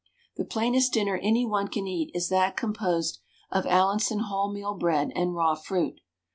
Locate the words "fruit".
5.53-6.01